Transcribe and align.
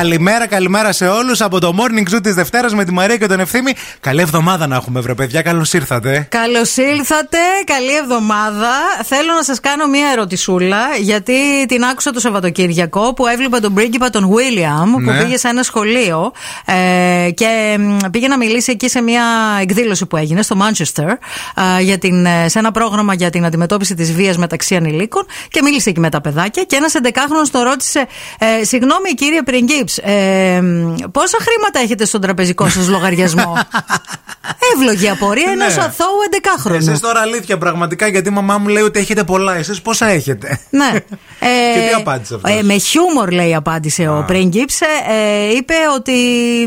Καλημέρα, 0.00 0.46
καλημέρα 0.46 0.92
σε 0.92 1.08
όλους 1.08 1.40
από 1.40 1.60
το 1.60 1.74
morning 1.78 2.14
zoo 2.14 2.18
της 2.22 2.34
Δευτέρας 2.34 2.74
με 2.74 2.84
τη 2.84 2.92
Μαρία 2.92 3.16
και 3.16 3.26
τον 3.26 3.40
Ευθύμη. 3.40 3.72
Καλή 4.00 4.20
εβδομάδα 4.20 4.66
να 4.66 4.76
έχουμε, 4.76 5.00
βρε 5.00 5.14
παιδιά. 5.14 5.42
Καλώς 5.42 5.72
ήρθατε. 5.72 6.26
Καλώς 6.30 6.76
ήρθατε. 6.76 7.38
Καλή 7.64 7.96
εβδομάδα. 7.96 8.70
Θέλω 9.04 9.32
να 9.32 9.42
σας 9.42 9.60
κάνω 9.60 9.86
μία 9.86 10.08
ερωτησούλα, 10.12 10.78
γιατί 11.00 11.32
την 11.68 11.84
άκουσα 11.84 12.10
το 12.10 12.20
Σαββατοκύριακο 12.20 13.14
που 13.14 13.26
έβλεπα 13.26 13.60
τον 13.60 13.74
πρίγκιπα 13.74 14.10
τον 14.10 14.28
Βίλιαμ 14.34 14.90
που 14.92 15.00
Ναι. 15.00 15.22
πήγε 15.22 15.36
σε 15.36 15.48
ένα 15.48 15.62
σχολείο 15.62 16.32
ε, 16.64 17.30
και 17.34 17.76
μ, 17.78 17.96
πήγε 18.10 18.28
να 18.28 18.36
μιλήσει 18.36 18.70
εκεί 18.72 18.88
σε 18.88 19.00
μία 19.02 19.22
εκδήλωση 19.60 20.06
που 20.06 20.16
έγινε 20.16 20.42
στο 20.42 20.56
Μάντσεστερ 20.56 21.08
για 21.80 21.98
την, 21.98 22.26
ε, 22.26 22.48
σε 22.48 22.58
ένα 22.58 22.70
πρόγραμμα 22.70 23.14
για 23.14 23.30
την 23.30 23.44
αντιμετώπιση 23.44 23.94
της 23.94 24.12
βίας 24.12 24.36
μεταξύ 24.36 24.76
ανηλίκων 24.76 25.26
και 25.48 25.62
μίλησε 25.62 25.90
εκεί 25.90 26.00
με 26.00 26.08
τα 26.10 26.20
παιδάκια. 26.20 26.62
Και 26.62 26.76
ένας 26.76 26.92
11χρονο 27.02 27.48
το 27.50 27.62
ρώτησε, 27.62 28.06
ε, 28.38 28.64
Συγγνώμη 28.64 29.14
κύριε 29.14 29.42
Πριγκίψ, 29.84 29.98
ε, 29.98 30.60
πόσα 31.12 31.38
χρήματα 31.40 31.78
έχετε 31.82 32.04
στον 32.04 32.20
τραπεζικό 32.20 32.68
σας 32.68 32.88
λογαριασμό; 32.88 33.56
Εύλογη 34.74 35.08
απορία 35.08 35.50
ενός 35.50 35.76
Ναι. 35.76 35.82
αθώου 35.82 36.06
11χρονου. 36.30 36.74
Εσείς 36.74 37.00
τώρα 37.00 37.20
αλήθεια 37.20 37.58
πραγματικά, 37.58 38.06
γιατί 38.06 38.28
η 38.28 38.32
μαμά 38.32 38.58
μου 38.58 38.68
λέει 38.68 38.82
ότι 38.82 38.98
έχετε 38.98 39.24
πολλά. 39.24 39.56
Εσείς 39.56 39.82
πόσα 39.82 40.06
έχετε; 40.06 40.60
Ναι. 40.70 40.90
Ε, 41.42 41.72
Και 41.74 41.86
τι 41.88 41.94
απάντησε 42.00 42.34
αυτός; 42.34 42.50
ε, 42.58 42.62
με 42.62 42.76
χιούμορ, 42.78 43.30
λέει, 43.32 43.54
απάντησε 43.54 44.08
ο 44.08 44.24
πρίγκιψ. 44.26 44.80
Ε, 44.80 45.50
είπε 45.56 45.74
ότι 45.94 46.12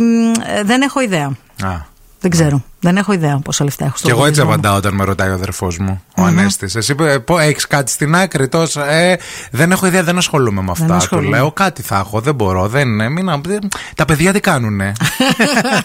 μ, 0.01 0.31
ε, 0.57 0.63
δεν 0.63 0.81
έχω 0.81 1.01
ιδέα. 1.01 1.31
Α. 1.63 1.69
Δεν 2.19 2.31
ξέρω. 2.31 2.63
Δεν 2.83 2.97
έχω 2.97 3.13
ιδέα 3.13 3.39
πόσα 3.43 3.63
λεφτά 3.63 3.85
έχω 3.85 3.97
στο 3.97 4.05
Και 4.07 4.11
εγώ 4.13 4.25
έτσι 4.25 4.39
λογαριασμό 4.39 4.69
μου. 4.69 4.75
απαντάω 4.75 4.77
όταν 4.77 4.93
με 4.99 5.03
ρωτάει 5.11 5.29
ο 5.29 5.33
αδερφός 5.33 5.77
μου, 5.77 6.03
ο 6.17 6.23
Ανέστης. 6.23 6.75
Εσύ 6.75 6.95
έχεις 7.39 7.67
κάτι 7.67 7.91
στην 7.91 8.15
άκρη 8.15 8.47
τόσα. 8.47 8.91
Ε, 8.91 9.17
δεν 9.51 9.71
έχω 9.71 9.85
ιδέα, 9.85 10.03
δεν 10.03 10.17
ασχολούμαι 10.17 10.61
με 10.61 10.71
αυτά. 10.71 10.85
Του 10.85 10.93
ασχολούμαι. 10.93 11.37
λέω 11.37 11.51
κάτι 11.51 11.81
θα 11.81 11.95
έχω, 11.97 12.19
δεν 12.19 12.35
μπορώ. 12.35 12.67
Δεν, 12.67 12.87
είναι, 12.87 13.09
μην, 13.09 13.41
δεν- 13.45 13.67
τα 13.95 14.05
παιδιά 14.05 14.33
τι 14.33 14.39
κάνουνε; 14.39 14.91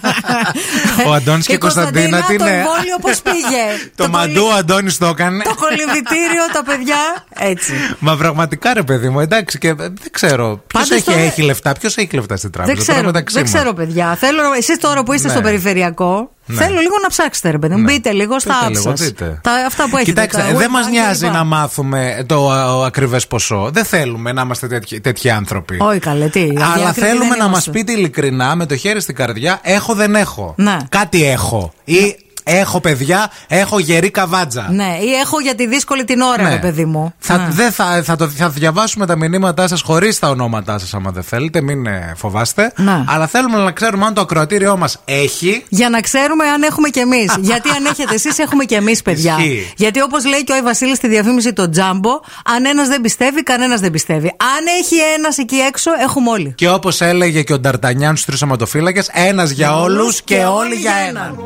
ο 1.09 1.13
Αντώνης 1.13 1.47
και 1.47 1.53
η 1.55 1.59
Κωνσταντίνα 1.59 2.21
τι 2.21 2.37
το 2.37 2.45
είναι; 2.45 2.57
εμβόλιο 2.57 2.97
πώς 3.01 3.21
πήγε; 3.21 3.65
Το 3.97 4.09
μαντού 4.09 4.43
ο 4.53 4.55
Αντώνης 4.59 4.99
το 4.99 5.07
έκανε. 5.07 5.43
Το 5.45 5.55
κολυμβητήριο, 5.55 6.45
τα 6.53 6.63
παιδιά. 6.65 6.97
Έτσι. 7.35 7.73
Μα 7.99 8.17
πραγματικά 8.17 8.75
ρε 8.75 8.83
παιδί 8.83 9.09
μου, 9.09 9.21
εντάξει 9.21 9.59
και 9.59 9.75
δεν 9.75 9.95
ξέρω. 10.11 10.63
Ποιος 10.67 10.83
Πάντως 10.83 10.91
έχει, 10.91 11.05
τώρα- 11.05 11.19
έχει 11.19 11.43
λεφτά, 11.43 11.73
ποιος 11.73 11.97
έχει 11.97 12.09
λεφτά 12.17 12.37
στην 12.37 12.51
τράπεζα. 12.51 12.75
Δεν 12.75 12.85
τώρα 12.85 12.93
ξέρω, 12.99 13.07
μεταξύ 13.13 13.35
δεν 13.35 13.43
μας. 13.43 13.53
ξέρω, 13.53 13.73
παιδιά. 13.73 14.17
Θέλω, 14.19 14.43
εσείς 14.59 14.79
τώρα 14.79 15.03
που 15.03 15.13
είστε 15.13 15.27
Ναι. 15.27 15.33
στο 15.33 15.43
περιφερειακό, 15.43 16.31
Ναι. 16.51 16.57
θέλω 16.63 16.81
λίγο 16.81 16.95
να 17.03 17.09
ψάξετε, 17.09 17.51
ρε 17.51 17.59
παιδί 17.59 17.75
μου. 17.75 17.81
Ναι. 17.81 17.93
Μπείτε 17.93 18.13
λίγο 18.13 18.39
στα 18.41 18.53
Πείτε 18.55 18.67
apps 18.67 18.71
λίγο, 18.71 18.83
σας. 18.83 19.01
δείτε. 19.01 19.41
Τα, 19.43 19.53
αυτά 19.67 19.83
που 19.89 19.97
έχετε. 19.97 20.11
Κοιτάξτε, 20.11 20.53
τα 20.53 20.59
δεν 20.59 20.71
μας 20.71 20.87
webbank 20.87 20.91
νοιάζει 20.91 21.25
κλπ. 21.25 21.33
να 21.35 21.45
μάθουμε 21.45 22.25
το 22.27 22.51
ακριβές 22.85 23.27
ποσό. 23.27 23.71
Δεν 23.73 23.85
θέλουμε 23.85 24.33
να 24.33 24.43
είμαστε 24.43 24.67
τέτοιοι, 24.67 25.01
τέτοιοι 25.01 25.31
άνθρωποι. 25.31 25.77
Όχι, 25.81 25.99
καλέ, 25.99 26.29
τι. 26.29 26.41
Αλλά 26.41 26.67
αδιάκριτοι 26.67 27.07
θέλουμε 27.07 27.29
δεν 27.29 27.39
να 27.39 27.49
μας 27.49 27.67
είμαστε. 27.67 27.71
πείτε 27.71 27.93
ειλικρινά, 27.93 28.55
με 28.55 28.67
το 28.67 28.77
χέρι 28.77 29.01
στην 29.01 29.15
καρδιά, 29.15 29.61
έχω 29.63 29.95
δεν 29.95 30.15
έχω. 30.15 30.55
Ναι. 30.57 30.77
Κάτι 30.89 31.25
έχω. 31.25 31.73
Ή 31.85 32.17
έχω 32.51 32.81
παιδιά, 32.81 33.31
έχω 33.49 33.79
γερή 33.79 34.11
καβάτζα. 34.11 34.67
Ναι, 34.71 34.99
ή 35.03 35.13
έχω 35.23 35.41
για 35.41 35.55
τη 35.55 35.67
δύσκολη 35.67 36.05
την 36.05 36.21
ώρα, 36.21 36.43
Ναι. 36.43 36.49
ρε 36.51 36.57
παιδί 36.57 36.85
μου. 36.85 37.15
Θα, 37.19 37.37
Ναι. 37.37 37.47
δεν 37.51 37.73
θα, 37.73 38.03
θα, 38.05 38.17
το, 38.17 38.29
θα 38.29 38.49
διαβάσουμε 38.49 39.07
τα 39.07 39.17
μηνύματά 39.17 39.69
σας 39.69 39.81
χωρίς 39.81 40.19
τα 40.19 40.29
ονόματά 40.29 40.79
σας, 40.79 40.95
άμα 40.95 41.11
δεν 41.11 41.23
θέλετε. 41.23 41.61
Μην 41.61 41.87
ε, 41.87 42.13
φοβάστε. 42.17 42.73
Ναι. 42.77 43.05
Αλλά 43.09 43.27
θέλουμε 43.27 43.57
να 43.59 43.71
ξέρουμε 43.71 44.05
αν 44.07 44.15
το 44.15 44.21
ακροατήριό 44.21 44.77
μας 44.77 45.01
έχει. 45.05 45.65
Για 45.69 45.89
να 45.89 46.01
ξέρουμε 46.01 46.45
αν 46.45 46.63
έχουμε 46.63 46.89
κι 46.89 46.99
εμείς. 46.99 47.35
Γιατί 47.51 47.69
αν 47.69 47.85
έχετε 47.85 48.15
εσείς, 48.15 48.39
έχουμε 48.39 48.65
κι 48.65 48.75
εμείς, 48.75 49.03
παιδιά. 49.03 49.37
Ισχύει. 49.39 49.73
Γιατί 49.77 50.01
όπως 50.03 50.25
λέει 50.27 50.45
και 50.45 50.53
ο 50.53 50.55
Άι 50.55 50.63
Βασίλης 50.63 50.97
στη 50.97 51.09
διαφήμιση 51.09 51.53
το 51.53 51.71
Τζάμπο, 51.71 52.11
αν 52.55 52.65
ένας 52.67 52.89
δεν 52.89 53.01
πιστεύει, 53.01 53.43
κανένας 53.43 53.81
δεν 53.81 53.91
πιστεύει. 53.91 54.27
Αν 54.27 54.65
έχει 54.81 54.95
ένας 55.19 55.39
εκεί 55.39 55.57
έξω, 55.57 55.91
έχουμε 56.03 56.31
όλοι. 56.31 56.53
Και 56.57 56.69
όπως 56.69 57.01
έλεγε 57.01 57.43
και 57.43 57.53
ο 57.53 57.59
Νταρτανιάν 57.59 58.13
στους 58.13 58.25
τρεις 58.27 58.43
αματοφύλακε, 58.43 59.03
ένας 59.13 59.51
για 59.51 59.77
όλους 59.81 60.23
και 60.23 60.45
όλοι 60.45 60.75
για 60.75 60.93
έναν. 61.09 61.37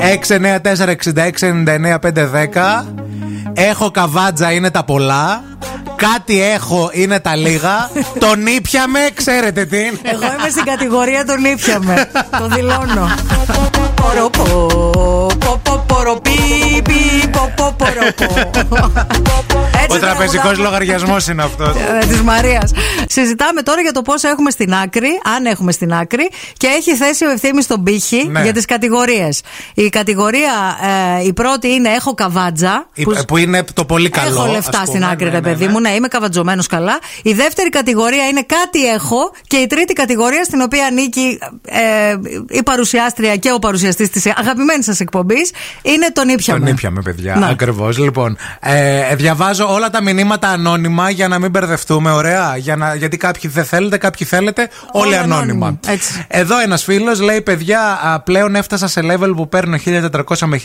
694-6699-510. 0.00 2.84
Έχω 3.52 3.90
καβάτζα 3.90 4.52
είναι 4.52 4.70
τα 4.70 4.84
πολλά. 4.84 5.42
Κάτι 5.96 6.42
έχω 6.42 6.90
είναι 6.92 7.20
τα 7.20 7.36
λίγα. 7.36 7.90
Τον 8.24 8.46
ήπιαμε, 8.46 8.98
ξέρετε 9.14 9.64
τι 9.64 9.76
είναι. 9.76 9.98
Εγώ 10.02 10.32
είμαι 10.38 10.48
στην 10.50 10.64
κατηγορία 10.64 11.24
τον 11.24 11.44
ήπιαμε. 11.44 12.10
το 12.38 12.48
δηλώνω. 12.48 13.08
Ποροπο, 19.88 19.94
πο, 19.94 19.94
πο, 19.94 19.94
ποροπί, 19.94 19.94
πι, 19.94 19.94
πο, 19.94 19.94
πο, 19.94 19.94
ποροπο. 19.94 19.94
Έτσι 19.94 19.96
Ο 19.96 19.98
τραπεζικός 19.98 20.42
τραγουδάμε. 20.42 20.64
λογαριασμός 20.64 21.26
είναι 21.28 21.42
αυτός. 21.42 21.74
Της 22.08 22.22
Μαρίας. 22.22 22.70
Συζητάμε 23.08 23.62
τώρα 23.62 23.80
για 23.80 23.92
το 23.92 24.02
πόσο 24.02 24.28
έχουμε 24.28 24.50
στην 24.50 24.74
άκρη, 24.74 25.08
αν 25.36 25.46
έχουμε 25.46 25.72
στην 25.72 25.92
άκρη, 25.92 26.30
και 26.56 26.66
έχει 26.66 26.94
θέσει 26.96 27.24
ο 27.24 27.30
ευθύνη 27.30 27.62
στον 27.62 27.82
πύχη 27.82 28.28
Ναι. 28.30 28.42
για 28.42 28.52
τις 28.52 28.64
κατηγορίες. 28.64 29.40
Η 29.74 29.88
κατηγορία, 29.88 30.52
ε, 31.18 31.24
η 31.26 31.32
πρώτη 31.32 31.68
είναι 31.68 31.88
Έχω 31.88 32.14
καβάτζα. 32.14 32.88
Η- 32.94 33.04
Που 33.26 33.36
είναι 33.36 33.64
το 33.74 33.84
πολύ 33.84 34.08
καλό. 34.10 34.28
Έχω 34.34 34.42
ας 34.42 34.50
λεφτά 34.50 34.70
πούμε. 34.70 34.84
στην 34.86 35.04
άκρη, 35.04 35.24
Ναι, 35.24 35.30
ρε 35.30 35.36
ναι, 35.40 35.42
παιδί 35.42 35.66
ναι. 35.66 35.72
μου. 35.72 35.80
Ναι, 35.80 35.88
είμαι 35.90 36.08
καβατζωμένο 36.08 36.62
καλά. 36.68 36.98
Η 37.22 37.32
δεύτερη 37.32 37.68
κατηγορία 37.68 38.26
είναι 38.26 38.42
κάτι 38.46 38.86
έχω. 38.88 39.32
Και 39.46 39.56
η 39.56 39.66
τρίτη 39.66 39.92
κατηγορία, 39.92 40.44
στην 40.44 40.60
οποία 40.60 40.86
ανήκει 40.86 41.38
ε, 41.66 42.14
η 42.48 42.62
παρουσιάστρια 42.62 43.36
και 43.36 43.52
ο 43.52 43.58
παρουσιαστής 43.58 44.10
της 44.10 44.26
αγαπημένης 44.26 44.84
σας 44.84 45.00
εκπομπής, 45.00 45.50
είναι 45.82 46.06
τον 46.12 46.28
ήπιαμε. 46.28 46.60
Τον 46.60 46.68
ήπιαμε, 46.68 47.02
παιδιά. 47.02 47.34
Να. 47.36 47.46
Ακριβώς. 47.46 47.98
Λοιπόν, 47.98 48.36
ε, 48.60 49.14
διαβάζω 49.14 49.66
όλα 49.78 49.90
τα 49.90 50.02
μηνύματα 50.02 50.48
ανώνυμα 50.48 51.10
για 51.10 51.28
να 51.28 51.38
μην 51.38 51.50
μπερδευτούμε. 51.50 52.10
Ωραία; 52.10 52.56
Για 52.56 52.76
να, 52.76 52.94
γιατί 52.94 53.16
κάποιοι 53.16 53.50
δεν 53.50 53.64
θέλετε, 53.64 53.96
κάποιοι 53.96 54.26
θέλετε. 54.26 54.68
Όλοι 54.92 55.06
Όλοι 55.06 55.16
ανώνυμα. 55.16 55.42
ανώνυμοι. 55.66 55.78
Έτσι. 55.86 56.24
Εδώ 56.28 56.58
ένας 56.60 56.82
φίλος 56.84 57.20
λέει: 57.20 57.40
Παιδιά, 57.42 58.00
α, 58.02 58.20
πλέον 58.20 58.54
έφτασα 58.54 58.86
σε 58.86 59.00
level 59.04 59.32
που 59.36 59.48
παίρνω 59.48 59.76
1400 59.84 60.46
με 60.46 60.60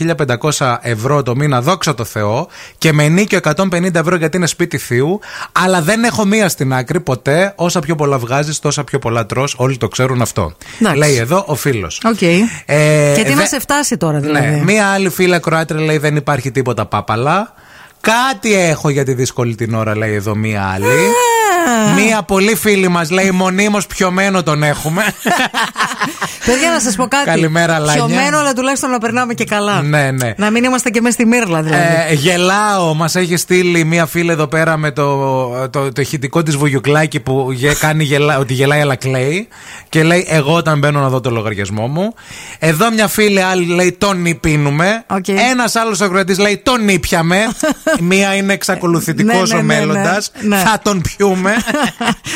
1500 0.58 0.76
ευρώ 0.80 1.22
το 1.22 1.36
μήνα, 1.36 1.60
δόξα 1.62 1.94
τω 1.94 2.04
Θεώ, 2.04 2.48
και 2.78 2.92
με 2.92 3.08
νίκιο 3.08 3.38
150 3.56 3.94
ευρώ 3.94 4.16
γιατί 4.16 4.36
είναι 4.36 4.46
σπίτι 4.46 4.78
θείου. 4.78 5.20
Αλλά 5.52 5.82
δεν 5.82 6.04
έχω 6.04 6.24
μία 6.24 6.48
στην 6.48 6.72
άκρη 6.74 7.00
ποτέ. 7.00 7.52
Όσα 7.56 7.80
πιο 7.80 7.94
πολλά 7.94 8.18
βγάζεις, 8.18 8.58
τόσα 8.58 8.84
πιο 8.84 8.98
πολλά 8.98 9.26
τρώ. 9.26 9.44
Όλοι 9.56 9.76
το 9.76 9.88
ξέρουν 9.88 10.22
αυτό. 10.22 10.52
Εντάξει. 10.80 10.98
Λέει 10.98 11.16
εδώ 11.16 11.44
ο 11.46 11.54
φίλος. 11.54 12.00
Οκ. 12.04 12.22
Ε, 12.22 12.42
και 13.16 13.22
τι 13.24 13.28
δε- 13.28 13.34
να 13.34 13.44
σε 13.46 13.60
φτάσει 13.60 13.96
τώρα, 13.96 14.18
δηλαδή; 14.18 14.46
ναι, 14.50 14.62
μία 14.64 14.86
άλλη 14.86 15.08
φίλη 15.08 15.38
ακροάτρια 15.38 15.80
λέει 15.84 15.98
δεν 15.98 16.16
υπάρχει 16.16 16.50
τίποτα 16.50 16.86
πάπαλα. 16.86 17.54
Κάτι 18.04 18.54
έχω 18.54 18.88
για 18.88 19.04
τη 19.04 19.14
δύσκολη 19.14 19.54
την 19.54 19.74
ώρα, 19.74 19.96
λέει 19.96 20.14
εδώ 20.14 20.34
μία 20.34 20.62
άλλη. 20.74 20.86
Μία 21.96 22.22
πολύ 22.22 22.54
φίλη 22.56 22.88
μας 22.88 23.10
λέει 23.10 23.30
μονίμως 23.30 23.86
πιωμένο 23.86 24.42
τον 24.42 24.62
έχουμε. 24.62 25.02
Παιδιά, 26.46 26.70
να 26.70 26.80
σας 26.80 26.96
πω 26.96 27.06
κάτι. 27.08 27.24
Καλημέρα, 27.24 27.78
Λάνια. 27.78 28.04
Πιωμένο, 28.04 28.38
αλλά 28.38 28.52
τουλάχιστον 28.52 28.90
να 28.90 28.98
περνάμε 28.98 29.34
και 29.34 29.44
καλά. 29.44 29.82
Ναι, 29.82 30.10
ναι. 30.10 30.32
Να 30.36 30.50
μην 30.50 30.64
είμαστε 30.64 30.90
και 30.90 31.00
μέσα 31.00 31.14
στη 31.14 31.26
μίρλα, 31.26 31.62
δηλαδή. 31.62 31.82
Ε, 32.10 32.14
γελάω, 32.14 32.94
μας 32.94 33.14
έχει 33.16 33.36
στείλει 33.36 33.84
μία 33.84 34.06
φίλη 34.06 34.30
εδώ 34.30 34.46
πέρα 34.46 34.76
με 34.76 34.90
το, 34.90 35.18
το, 35.70 35.92
το 35.92 36.00
ηχητικό 36.00 36.42
της 36.42 36.56
Βουγιουκλάκη 36.56 37.20
που 37.20 37.48
γε- 37.52 37.78
κάνει 37.78 38.04
γελά, 38.04 38.38
ότι 38.38 38.54
γελάει 38.54 38.80
αλλά 38.80 38.94
κλαίει. 38.96 39.48
Και 39.88 40.02
λέει: 40.02 40.26
Εγώ 40.28 40.54
όταν 40.54 40.78
μπαίνω 40.78 41.00
να 41.00 41.08
δω 41.08 41.20
το 41.20 41.30
λογαριασμό 41.30 41.86
μου. 41.86 42.14
Εδώ 42.58 42.90
μια 42.90 43.08
φίλη 43.08 43.42
άλλη 43.42 43.66
λέει: 43.66 43.92
Τον 43.92 44.26
υπίνουμε. 44.26 45.04
Οκ. 45.06 45.28
Ένας 45.28 45.76
άλλος 45.76 46.00
ακροατής 46.00 46.38
λέει: 46.38 46.60
Τον 46.64 46.88
ήπιαμε. 46.88 47.38
μία 48.00 48.34
είναι 48.34 48.52
εξακολουθητικός 48.52 49.50
Ναι, 49.52 49.60
ναι, 49.60 49.74
ναι, 49.74 49.74
ο 49.74 49.84
ναι, 49.84 49.86
μέλλοντας. 49.86 50.30
ναι. 50.40 50.56
Θα 50.56 50.80
τον 50.82 51.00
πιούμε. 51.00 51.54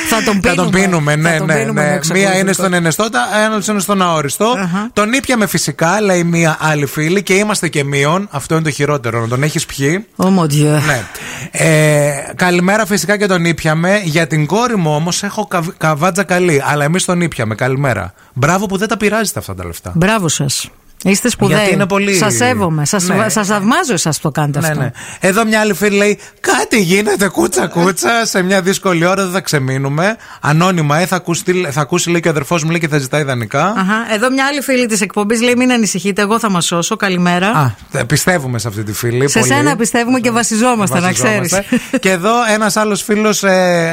Θα 0.08 0.22
τον 0.24 0.40
Θα 0.42 0.54
τον 0.54 0.70
πίνουμε. 0.70 0.80
πίνουμε, 0.80 1.16
ναι, 1.16 1.30
Θα 1.30 1.36
τον 1.38 1.46
ναι. 1.46 1.54
πίνουμε 1.58 1.82
ναι. 1.82 1.86
με 1.88 1.90
Μία 1.90 1.92
είναι 1.92 1.98
εξακολουθητικό. 1.98 2.52
στον 2.52 2.72
ενεστώτα, 2.72 3.20
άλλο 3.44 3.62
είναι 3.70 3.80
στον 3.80 4.02
αόριστο. 4.02 4.54
Τον 4.92 5.12
ήπιαμε 5.12 5.46
φυσικά, 5.46 6.00
λέει 6.00 6.24
μία 6.24 6.56
άλλη 6.60 6.86
φίλη, 6.86 7.22
και 7.22 7.34
είμαστε 7.34 7.68
και 7.68 7.84
μείον. 7.84 8.28
Αυτό 8.30 8.54
είναι 8.54 8.64
το 8.64 8.70
χειρότερο, 8.70 9.20
να 9.20 9.28
τον 9.28 9.42
έχεις 9.42 9.66
πιει. 9.66 10.06
Ω, 10.16 10.24
mon 10.38 10.44
Dieu. 10.52 10.80
Ναι. 10.86 11.02
Ε, 11.50 12.10
καλημέρα 12.36 12.86
φυσικά 12.86 13.16
και 13.16 13.26
τον 13.26 13.44
ήπιαμε. 13.44 14.00
Για 14.04 14.26
την 14.26 14.46
κόρη 14.46 14.76
μου 14.76 14.94
όμως 14.94 15.22
έχω 15.22 15.46
καβ- 15.46 15.76
καβάτζα 15.78 16.22
καλή. 16.24 16.62
Αλλά 16.66 16.84
εμείς 16.84 17.04
τον 17.04 17.20
ήπιαμε. 17.20 17.54
Καλημέρα. 17.54 18.12
Μπράβο 18.32 18.66
που 18.66 18.76
δεν 18.76 18.88
τα 18.88 18.96
πειράζετε 18.96 19.38
αυτά 19.38 19.54
τα 19.54 19.64
λεφτά. 19.66 19.92
Μπράβο 19.94 20.28
σας. 20.28 20.70
Είστε 21.04 21.28
σπουδαίοι. 21.30 21.56
Γιατί 21.56 21.72
είναι 21.74 21.86
πολύ- 21.86 22.14
Σας 22.14 22.34
σέβομαι. 22.34 22.84
Σα 22.86 23.02
Ναι. 23.02 23.28
σας 23.28 23.46
θαυμάζω 23.46 23.92
εσάς 23.92 24.16
που 24.16 24.22
το 24.22 24.30
κάνετε 24.40 24.60
Ναι, 24.60 24.66
αυτό. 24.68 24.80
ναι. 24.80 24.90
Εδώ 25.20 25.44
μια 25.44 25.60
άλλη 25.60 25.72
φίλη 25.74 25.96
λέει: 25.96 26.18
Κάτι 26.40 26.80
γίνεται 26.80 27.28
κούτσα 27.28 27.66
κούτσα. 27.66 28.26
σε 28.26 28.42
μια 28.42 28.60
δύσκολη 28.62 29.04
ώρα 29.04 29.22
δεν 29.22 29.32
θα 29.32 29.40
ξεμείνουμε. 29.40 30.16
Ανώνυμα, 30.40 30.98
ε, 30.98 31.06
θα 31.06 31.16
ακούσει, 31.16 31.44
τι- 31.44 31.66
θα 31.70 31.80
ακούσει 31.80 32.10
λέει 32.10 32.20
και 32.20 32.28
ο 32.28 32.30
αδερφός 32.30 32.64
μου 32.64 32.70
λέει 32.70 32.80
και 32.80 32.88
θα 32.88 32.98
ζητάει 32.98 33.20
ιδανικά. 33.20 33.64
Αχα. 33.64 34.14
Εδώ 34.14 34.30
μια 34.30 34.46
άλλη 34.46 34.60
φίλη 34.60 34.86
της 34.86 35.00
εκπομπής 35.00 35.40
λέει: 35.42 35.54
Μην 35.56 35.72
ανησυχείτε, 35.72 36.22
εγώ 36.22 36.38
θα 36.38 36.50
μα 36.50 36.60
σώσω. 36.60 36.96
Καλημέρα. 36.96 37.48
Α, 37.48 37.70
τε- 37.90 38.04
πιστεύουμε 38.04 38.58
σε 38.58 38.68
αυτή 38.68 38.82
τη 38.82 38.92
φίλη. 38.92 39.28
Σε 39.28 39.38
πολύ. 39.38 39.52
σένα 39.52 39.76
πιστεύουμε 39.76 40.20
και 40.20 40.30
βασιζόμαστε, 40.30 41.00
να 41.00 41.12
ξέρεις. 41.12 41.50
Βασιζόμαστε. 41.50 41.98
και 42.02 42.10
εδώ 42.10 42.32
ένας 42.54 42.76
άλλος 42.76 43.02
φίλος 43.02 43.42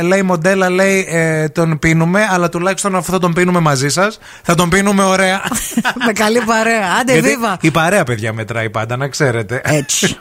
λέει 0.03 0.21
μοντέλα, 0.21 0.69
λέει 0.69 1.05
ε, 1.09 1.49
τον 1.49 1.79
πίνουμε, 1.79 2.27
αλλά 2.31 2.49
τουλάχιστον 2.49 2.95
αυτό 2.95 3.19
τον 3.19 3.33
πίνουμε 3.33 3.59
μαζί 3.59 3.89
σας. 3.89 4.19
Θα 4.43 4.55
τον 4.55 4.69
πίνουμε 4.69 5.03
ωραία. 5.03 5.41
Με 6.05 6.11
καλή 6.11 6.41
παρέα. 6.45 6.93
Άντε, 6.99 7.11
Γιατί 7.13 7.27
βίβα. 7.27 7.57
η 7.61 7.71
παρέα, 7.71 8.03
παιδιά, 8.03 8.33
μετράει 8.33 8.69
πάντα, 8.69 8.97
να 8.97 9.07
ξέρετε. 9.07 9.61
Έτσι. 9.63 10.17